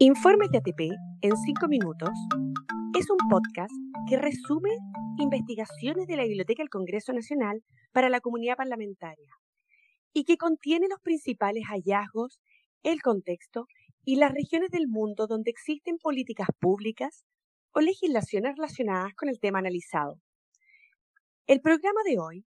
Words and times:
Infórmate 0.00 0.58
ATP 0.58 0.94
en 1.22 1.36
5 1.36 1.66
minutos 1.66 2.10
es 2.96 3.10
un 3.10 3.18
podcast 3.28 3.72
que 4.08 4.16
resume 4.16 4.70
investigaciones 5.18 6.06
de 6.06 6.14
la 6.14 6.22
Biblioteca 6.22 6.62
del 6.62 6.70
Congreso 6.70 7.12
Nacional 7.12 7.64
para 7.90 8.08
la 8.08 8.20
comunidad 8.20 8.54
parlamentaria 8.54 9.26
y 10.12 10.22
que 10.22 10.36
contiene 10.36 10.86
los 10.88 11.00
principales 11.00 11.64
hallazgos, 11.64 12.38
el 12.84 13.02
contexto 13.02 13.66
y 14.04 14.14
las 14.14 14.32
regiones 14.32 14.70
del 14.70 14.86
mundo 14.86 15.26
donde 15.26 15.50
existen 15.50 15.98
políticas 15.98 16.46
públicas 16.60 17.24
o 17.72 17.80
legislaciones 17.80 18.54
relacionadas 18.54 19.14
con 19.16 19.28
el 19.28 19.40
tema 19.40 19.58
analizado. 19.58 20.20
El 21.48 21.60
programa 21.60 22.02
de 22.08 22.20
hoy 22.20 22.44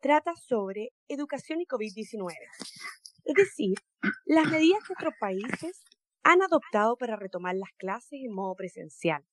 trata 0.00 0.34
sobre 0.34 0.88
educación 1.06 1.60
y 1.60 1.66
COVID-19, 1.66 2.34
es 3.26 3.34
decir, 3.36 3.78
las 4.24 4.50
medidas 4.50 4.82
que 4.84 4.94
otros 4.94 5.14
países 5.20 5.84
han 6.22 6.42
adoptado 6.42 6.96
para 6.96 7.16
retomar 7.16 7.54
las 7.56 7.72
clases 7.72 8.20
en 8.24 8.32
modo 8.32 8.54
presencial 8.54 9.24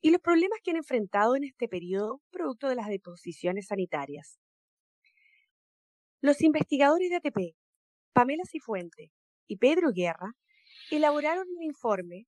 y 0.00 0.10
los 0.10 0.20
problemas 0.20 0.58
que 0.62 0.70
han 0.70 0.76
enfrentado 0.76 1.36
en 1.36 1.44
este 1.44 1.68
periodo 1.68 2.20
producto 2.30 2.68
de 2.68 2.76
las 2.76 2.88
disposiciones 2.88 3.66
sanitarias. 3.68 4.38
Los 6.20 6.42
investigadores 6.42 7.10
de 7.10 7.16
ATP, 7.16 7.56
Pamela 8.12 8.44
Cifuente 8.44 9.12
y 9.46 9.56
Pedro 9.56 9.90
Guerra, 9.92 10.32
elaboraron 10.90 11.46
un 11.56 11.62
informe 11.62 12.26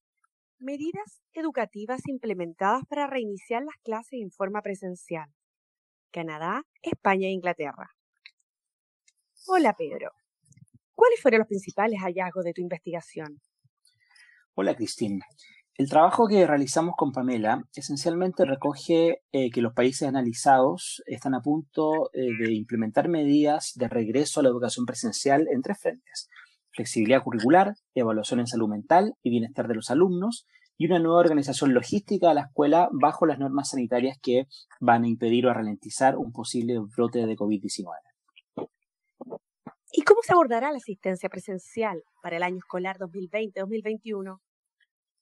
Medidas 0.61 1.23
educativas 1.35 2.01
implementadas 2.09 2.83
para 2.89 3.07
reiniciar 3.07 3.63
las 3.63 3.77
clases 3.85 4.21
en 4.21 4.33
forma 4.33 4.61
presencial. 4.61 5.33
Canadá, 6.11 6.65
España 6.83 7.29
e 7.29 7.31
Inglaterra. 7.31 7.95
Hola 9.47 9.75
Pedro. 9.79 10.11
¿Cuáles 10.97 11.23
fueron 11.23 11.39
los 11.39 11.47
principales 11.47 12.01
hallazgos 12.01 12.45
de 12.45 12.55
tu 12.55 12.61
investigación? 12.61 13.41
Hola, 14.61 14.75
Cristina. 14.75 15.25
El 15.77 15.89
trabajo 15.89 16.27
que 16.27 16.45
realizamos 16.45 16.97
con 16.97 17.13
Pamela 17.13 17.63
esencialmente 17.77 18.45
recoge 18.45 19.23
eh, 19.31 19.51
que 19.53 19.63
los 19.63 19.73
países 19.73 20.09
analizados 20.09 21.01
están 21.07 21.37
a 21.37 21.43
punto 21.43 22.11
eh, 22.13 22.27
de 22.41 22.55
implementar 22.55 23.09
medidas 23.09 23.75
de 23.77 23.87
regreso 23.87 24.41
a 24.41 24.43
la 24.43 24.49
educación 24.49 24.85
presencial 24.85 25.47
en 25.53 25.63
tres 25.63 25.79
frentes. 25.81 26.29
Flexibilidad 26.73 27.23
curricular, 27.23 27.75
evaluación 27.95 28.41
en 28.41 28.49
salud 28.49 28.69
mental 28.69 29.15
y 29.23 29.31
bienestar 29.31 29.69
de 29.69 29.77
los 29.77 29.93
alumnos 29.93 30.45
y 30.77 30.87
una 30.87 30.99
nueva 30.99 31.21
organización 31.21 31.73
logística 31.73 32.31
de 32.31 32.35
la 32.35 32.47
escuela 32.49 32.89
bajo 32.91 33.27
las 33.27 33.39
normas 33.39 33.71
sanitarias 33.71 34.19
que 34.21 34.49
van 34.81 35.05
a 35.05 35.09
impedir 35.09 35.47
o 35.47 35.51
a 35.51 35.55
ralentizar 35.55 36.17
un 36.19 36.33
posible 36.33 36.81
brote 36.97 37.25
de 37.25 37.37
COVID-19. 37.37 37.87
¿Y 39.93 40.03
cómo 40.03 40.21
se 40.25 40.33
abordará 40.33 40.73
la 40.73 40.79
asistencia 40.79 41.29
presencial 41.29 42.03
para 42.25 42.39
el 42.39 42.43
año 42.43 42.59
escolar 42.59 42.99
2020-2021? 42.99 44.41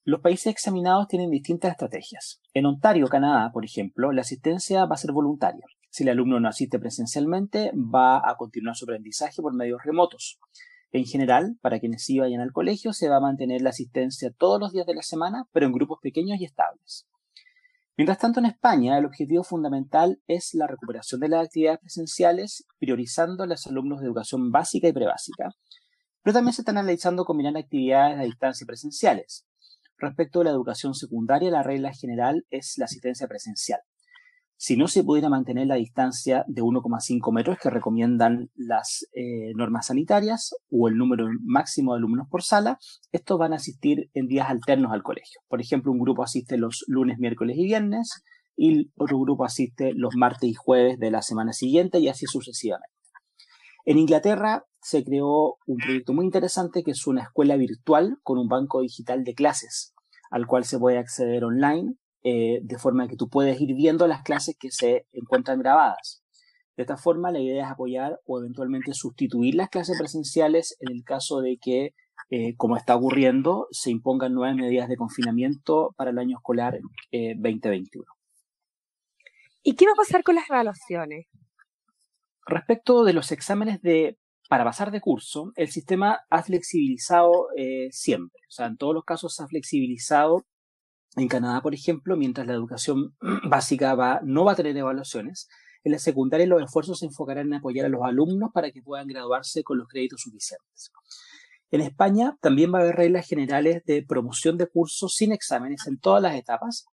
Los 0.08 0.20
países 0.20 0.52
examinados 0.52 1.08
tienen 1.08 1.30
distintas 1.30 1.72
estrategias. 1.72 2.40
En 2.54 2.64
Ontario, 2.64 3.08
Canadá, 3.08 3.50
por 3.52 3.64
ejemplo, 3.64 4.12
la 4.12 4.20
asistencia 4.20 4.84
va 4.84 4.94
a 4.94 4.98
ser 4.98 5.10
voluntaria. 5.10 5.64
Si 5.90 6.04
el 6.04 6.10
alumno 6.10 6.38
no 6.38 6.48
asiste 6.48 6.78
presencialmente, 6.78 7.72
va 7.74 8.18
a 8.18 8.36
continuar 8.36 8.76
su 8.76 8.84
aprendizaje 8.84 9.42
por 9.42 9.52
medios 9.52 9.82
remotos. 9.82 10.38
En 10.92 11.06
general, 11.06 11.58
para 11.60 11.80
quienes 11.80 12.04
sí 12.04 12.20
vayan 12.20 12.40
al 12.40 12.52
colegio, 12.52 12.92
se 12.92 13.08
va 13.08 13.16
a 13.16 13.20
mantener 13.20 13.62
la 13.62 13.70
asistencia 13.70 14.30
todos 14.30 14.60
los 14.60 14.72
días 14.72 14.86
de 14.86 14.94
la 14.94 15.02
semana, 15.02 15.48
pero 15.50 15.66
en 15.66 15.72
grupos 15.72 15.98
pequeños 16.00 16.38
y 16.40 16.44
estables. 16.44 17.08
Mientras 17.96 18.20
tanto, 18.20 18.38
en 18.38 18.46
España, 18.46 18.96
el 18.98 19.06
objetivo 19.06 19.42
fundamental 19.42 20.20
es 20.28 20.54
la 20.54 20.68
recuperación 20.68 21.20
de 21.20 21.30
las 21.30 21.46
actividades 21.46 21.80
presenciales, 21.80 22.64
priorizando 22.78 23.42
a 23.42 23.48
los 23.48 23.66
alumnos 23.66 23.98
de 23.98 24.06
educación 24.06 24.52
básica 24.52 24.86
y 24.86 24.92
prebásica, 24.92 25.50
pero 26.22 26.34
también 26.34 26.52
se 26.52 26.62
están 26.62 26.78
analizando 26.78 27.24
combinar 27.24 27.56
actividades 27.56 28.20
a 28.20 28.22
distancia 28.22 28.64
presenciales. 28.64 29.44
Respecto 29.98 30.40
a 30.40 30.44
la 30.44 30.50
educación 30.50 30.94
secundaria, 30.94 31.50
la 31.50 31.62
regla 31.62 31.92
general 31.92 32.44
es 32.50 32.74
la 32.76 32.84
asistencia 32.84 33.26
presencial. 33.26 33.80
Si 34.58 34.76
no 34.76 34.88
se 34.88 35.04
pudiera 35.04 35.28
mantener 35.28 35.66
la 35.66 35.74
distancia 35.74 36.42
de 36.48 36.62
1,5 36.62 37.30
metros 37.30 37.58
que 37.58 37.68
recomiendan 37.68 38.50
las 38.54 39.06
eh, 39.12 39.52
normas 39.54 39.86
sanitarias 39.88 40.54
o 40.70 40.88
el 40.88 40.96
número 40.96 41.28
máximo 41.42 41.92
de 41.92 41.98
alumnos 41.98 42.26
por 42.30 42.42
sala, 42.42 42.78
estos 43.12 43.38
van 43.38 43.52
a 43.52 43.56
asistir 43.56 44.10
en 44.14 44.28
días 44.28 44.48
alternos 44.48 44.92
al 44.92 45.02
colegio. 45.02 45.40
Por 45.48 45.60
ejemplo, 45.60 45.92
un 45.92 45.98
grupo 45.98 46.22
asiste 46.22 46.56
los 46.56 46.84
lunes, 46.88 47.18
miércoles 47.18 47.56
y 47.58 47.64
viernes 47.64 48.22
y 48.56 48.90
otro 48.96 49.20
grupo 49.20 49.44
asiste 49.44 49.92
los 49.94 50.14
martes 50.16 50.48
y 50.48 50.54
jueves 50.54 50.98
de 50.98 51.10
la 51.10 51.20
semana 51.20 51.52
siguiente 51.52 51.98
y 51.98 52.08
así 52.08 52.24
sucesivamente. 52.24 52.96
En 53.84 53.98
Inglaterra 53.98 54.64
se 54.86 55.02
creó 55.02 55.58
un 55.66 55.78
proyecto 55.78 56.12
muy 56.12 56.24
interesante 56.24 56.84
que 56.84 56.92
es 56.92 57.08
una 57.08 57.22
escuela 57.22 57.56
virtual 57.56 58.18
con 58.22 58.38
un 58.38 58.46
banco 58.46 58.82
digital 58.82 59.24
de 59.24 59.34
clases 59.34 59.94
al 60.30 60.46
cual 60.46 60.64
se 60.64 60.78
puede 60.78 60.98
acceder 60.98 61.44
online, 61.44 61.96
eh, 62.22 62.60
de 62.62 62.78
forma 62.78 63.08
que 63.08 63.16
tú 63.16 63.28
puedes 63.28 63.60
ir 63.60 63.74
viendo 63.74 64.06
las 64.06 64.22
clases 64.22 64.56
que 64.56 64.70
se 64.70 65.06
encuentran 65.12 65.58
grabadas. 65.58 66.22
De 66.76 66.84
esta 66.84 66.96
forma, 66.96 67.32
la 67.32 67.40
idea 67.40 67.64
es 67.64 67.70
apoyar 67.70 68.20
o 68.26 68.38
eventualmente 68.38 68.92
sustituir 68.92 69.56
las 69.56 69.70
clases 69.70 69.98
presenciales 69.98 70.76
en 70.78 70.94
el 70.94 71.02
caso 71.02 71.40
de 71.40 71.58
que, 71.60 71.94
eh, 72.30 72.54
como 72.56 72.76
está 72.76 72.94
ocurriendo, 72.94 73.66
se 73.72 73.90
impongan 73.90 74.34
nuevas 74.34 74.54
medidas 74.54 74.88
de 74.88 74.96
confinamiento 74.96 75.94
para 75.96 76.10
el 76.10 76.18
año 76.18 76.36
escolar 76.36 76.78
2021. 77.10 78.04
Eh, 78.04 78.06
¿Y 79.64 79.74
qué 79.74 79.86
va 79.86 79.92
a 79.92 79.96
pasar 79.96 80.22
con 80.22 80.36
las 80.36 80.48
evaluaciones? 80.48 81.26
Respecto 82.46 83.02
de 83.02 83.14
los 83.14 83.32
exámenes 83.32 83.82
de 83.82 84.16
para 84.48 84.64
pasar 84.64 84.90
de 84.90 85.00
curso, 85.00 85.52
el 85.56 85.68
sistema 85.68 86.20
ha 86.30 86.42
flexibilizado 86.42 87.48
eh, 87.56 87.88
siempre. 87.90 88.40
O 88.48 88.50
sea, 88.50 88.66
en 88.66 88.76
todos 88.76 88.94
los 88.94 89.04
casos 89.04 89.34
se 89.34 89.42
ha 89.42 89.48
flexibilizado. 89.48 90.46
En 91.16 91.28
Canadá, 91.28 91.62
por 91.62 91.74
ejemplo, 91.74 92.16
mientras 92.16 92.46
la 92.46 92.54
educación 92.54 93.16
básica 93.48 94.20
no 94.22 94.44
va 94.44 94.52
a 94.52 94.56
tener 94.56 94.76
evaluaciones, 94.76 95.48
en 95.84 95.92
la 95.92 95.98
secundaria 95.98 96.46
los 96.46 96.62
esfuerzos 96.62 96.98
se 96.98 97.06
enfocarán 97.06 97.46
en 97.46 97.54
apoyar 97.54 97.86
a 97.86 97.88
los 97.88 98.02
alumnos 98.02 98.50
para 98.52 98.70
que 98.70 98.82
puedan 98.82 99.06
graduarse 99.06 99.62
con 99.62 99.78
los 99.78 99.88
créditos 99.88 100.20
suficientes. 100.20 100.90
En 101.70 101.80
España 101.80 102.36
también 102.40 102.72
va 102.72 102.78
a 102.78 102.82
haber 102.82 102.96
reglas 102.96 103.26
generales 103.26 103.84
de 103.84 104.02
promoción 104.02 104.56
de 104.58 104.66
cursos 104.66 105.14
sin 105.14 105.32
exámenes 105.32 105.86
en 105.86 105.98
todas 105.98 106.22
las 106.22 106.34
etapas 106.34 106.86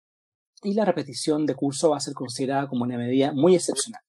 y 0.63 0.75
la 0.75 0.85
repetición 0.85 1.47
de 1.47 1.55
curso 1.55 1.91
va 1.91 1.97
a 1.97 2.01
ser 2.01 2.15
considerada 2.15 2.69
como 2.69 2.85
una 2.85 2.97
medida 2.97 3.33
muy 3.33 3.55
excepcional. 3.55 4.03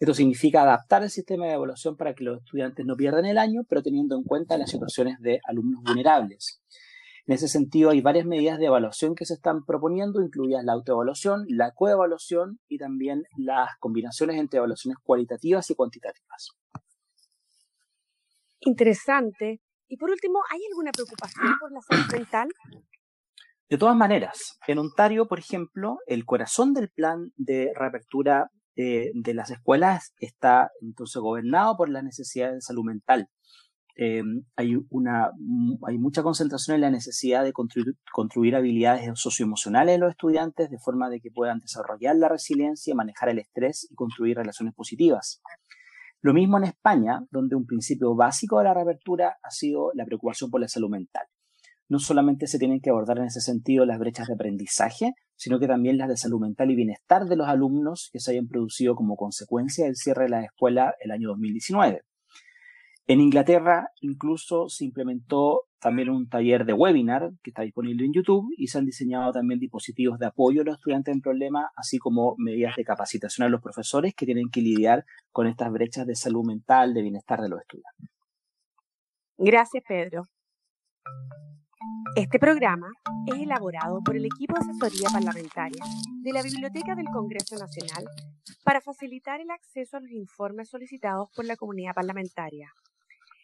Esto 0.00 0.14
significa 0.14 0.62
adaptar 0.62 1.02
el 1.02 1.10
sistema 1.10 1.46
de 1.46 1.52
evaluación 1.52 1.96
para 1.96 2.14
que 2.14 2.24
los 2.24 2.38
estudiantes 2.38 2.84
no 2.84 2.96
pierdan 2.96 3.26
el 3.26 3.38
año, 3.38 3.62
pero 3.68 3.82
teniendo 3.82 4.16
en 4.16 4.24
cuenta 4.24 4.58
las 4.58 4.70
situaciones 4.70 5.20
de 5.20 5.40
alumnos 5.44 5.82
vulnerables. 5.84 6.60
En 7.26 7.34
ese 7.34 7.48
sentido, 7.48 7.90
hay 7.90 8.02
varias 8.02 8.26
medidas 8.26 8.58
de 8.58 8.66
evaluación 8.66 9.14
que 9.14 9.24
se 9.24 9.34
están 9.34 9.64
proponiendo, 9.64 10.20
incluidas 10.20 10.62
la 10.62 10.74
autoevaluación, 10.74 11.46
la 11.48 11.72
coevaluación 11.72 12.60
y 12.68 12.76
también 12.76 13.24
las 13.38 13.70
combinaciones 13.78 14.36
entre 14.36 14.58
evaluaciones 14.58 14.98
cualitativas 15.02 15.70
y 15.70 15.74
cuantitativas. 15.74 16.50
Interesante. 18.60 19.60
Y 19.88 19.96
por 19.96 20.10
último, 20.10 20.40
¿hay 20.50 20.60
alguna 20.70 20.90
preocupación 20.92 21.54
por 21.58 21.72
la 21.72 21.80
salud 21.80 22.12
mental? 22.12 22.48
De 23.70 23.78
todas 23.78 23.96
maneras, 23.96 24.58
en 24.66 24.78
Ontario, 24.78 25.26
por 25.26 25.38
ejemplo, 25.38 25.98
el 26.06 26.26
corazón 26.26 26.74
del 26.74 26.90
plan 26.90 27.32
de 27.36 27.72
reapertura 27.74 28.50
eh, 28.76 29.10
de 29.14 29.34
las 29.34 29.50
escuelas 29.50 30.14
está 30.18 30.70
entonces 30.80 31.20
gobernado 31.20 31.76
por 31.76 31.88
las 31.88 32.04
necesidades 32.04 32.54
de 32.54 32.60
salud 32.60 32.84
mental. 32.84 33.28
Eh, 33.96 34.22
hay, 34.56 34.76
una, 34.90 35.30
hay 35.86 35.98
mucha 35.98 36.24
concentración 36.24 36.74
en 36.74 36.80
la 36.80 36.90
necesidad 36.90 37.44
de 37.44 37.52
construir, 37.52 37.96
construir 38.12 38.56
habilidades 38.56 39.08
socioemocionales 39.14 39.94
en 39.94 40.00
los 40.00 40.10
estudiantes 40.10 40.68
de 40.70 40.78
forma 40.78 41.08
de 41.08 41.20
que 41.20 41.30
puedan 41.30 41.60
desarrollar 41.60 42.16
la 42.16 42.28
resiliencia, 42.28 42.94
manejar 42.94 43.28
el 43.28 43.38
estrés 43.38 43.86
y 43.88 43.94
construir 43.94 44.36
relaciones 44.36 44.74
positivas. 44.74 45.40
Lo 46.20 46.34
mismo 46.34 46.58
en 46.58 46.64
España, 46.64 47.24
donde 47.30 47.54
un 47.54 47.66
principio 47.66 48.16
básico 48.16 48.58
de 48.58 48.64
la 48.64 48.74
reapertura 48.74 49.36
ha 49.42 49.50
sido 49.50 49.92
la 49.94 50.04
preocupación 50.04 50.50
por 50.50 50.60
la 50.60 50.68
salud 50.68 50.90
mental 50.90 51.26
no 51.88 51.98
solamente 51.98 52.46
se 52.46 52.58
tienen 52.58 52.80
que 52.80 52.90
abordar 52.90 53.18
en 53.18 53.26
ese 53.26 53.40
sentido 53.40 53.84
las 53.84 53.98
brechas 53.98 54.26
de 54.26 54.34
aprendizaje, 54.34 55.14
sino 55.36 55.58
que 55.58 55.66
también 55.66 55.98
las 55.98 56.08
de 56.08 56.16
salud 56.16 56.40
mental 56.40 56.70
y 56.70 56.76
bienestar 56.76 57.26
de 57.26 57.36
los 57.36 57.48
alumnos 57.48 58.10
que 58.12 58.20
se 58.20 58.32
hayan 58.32 58.48
producido 58.48 58.94
como 58.94 59.16
consecuencia 59.16 59.84
del 59.84 59.96
cierre 59.96 60.24
de 60.24 60.30
la 60.30 60.44
escuela 60.44 60.94
el 61.00 61.10
año 61.10 61.28
2019. 61.28 62.02
En 63.06 63.20
Inglaterra 63.20 63.90
incluso 64.00 64.68
se 64.68 64.86
implementó 64.86 65.64
también 65.78 66.08
un 66.08 66.26
taller 66.30 66.64
de 66.64 66.72
webinar 66.72 67.32
que 67.42 67.50
está 67.50 67.60
disponible 67.60 68.06
en 68.06 68.14
YouTube 68.14 68.48
y 68.56 68.68
se 68.68 68.78
han 68.78 68.86
diseñado 68.86 69.32
también 69.32 69.60
dispositivos 69.60 70.18
de 70.18 70.24
apoyo 70.24 70.62
a 70.62 70.64
los 70.64 70.76
estudiantes 70.76 71.14
en 71.14 71.20
problemas, 71.20 71.66
así 71.76 71.98
como 71.98 72.34
medidas 72.38 72.74
de 72.76 72.84
capacitación 72.84 73.46
a 73.46 73.50
los 73.50 73.60
profesores 73.60 74.14
que 74.14 74.24
tienen 74.24 74.48
que 74.50 74.62
lidiar 74.62 75.04
con 75.30 75.46
estas 75.46 75.70
brechas 75.70 76.06
de 76.06 76.14
salud 76.14 76.46
mental, 76.46 76.94
de 76.94 77.02
bienestar 77.02 77.42
de 77.42 77.50
los 77.50 77.60
estudiantes. 77.60 78.08
Gracias, 79.36 79.84
Pedro. 79.86 80.22
Este 82.16 82.38
programa 82.38 82.90
es 83.26 83.40
elaborado 83.40 84.00
por 84.04 84.16
el 84.16 84.26
equipo 84.26 84.54
de 84.54 84.60
asesoría 84.60 85.08
parlamentaria 85.12 85.84
de 86.22 86.32
la 86.32 86.42
Biblioteca 86.42 86.94
del 86.94 87.06
Congreso 87.06 87.56
Nacional 87.56 88.04
para 88.62 88.80
facilitar 88.80 89.40
el 89.40 89.50
acceso 89.50 89.96
a 89.96 90.00
los 90.00 90.10
informes 90.10 90.68
solicitados 90.68 91.28
por 91.34 91.44
la 91.44 91.56
comunidad 91.56 91.94
parlamentaria. 91.94 92.72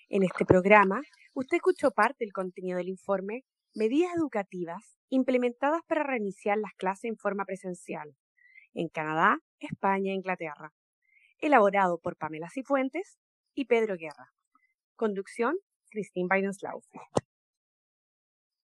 En 0.09 0.23
este 0.23 0.45
programa, 0.45 1.03
usted 1.35 1.57
escuchó 1.57 1.91
parte 1.91 2.25
del 2.25 2.33
contenido 2.33 2.79
del 2.79 2.89
informe 2.89 3.45
medidas 3.75 4.15
educativas 4.17 4.97
implementadas 5.09 5.83
para 5.87 6.03
reiniciar 6.03 6.59
las 6.59 6.75
clases 6.75 7.05
en 7.05 7.17
forma 7.17 7.45
presencial 7.45 8.15
en 8.75 8.89
Canadá, 8.89 9.39
España 9.59 10.13
e 10.13 10.15
Inglaterra. 10.15 10.73
Elaborado 11.39 11.99
por 11.99 12.17
Pamela 12.17 12.49
Cifuentes 12.51 13.19
y 13.55 13.65
Pedro 13.65 13.97
Guerra. 13.97 14.33
Conducción, 14.97 15.57
Christine 15.91 16.29
Weidenslauf. 16.31 16.85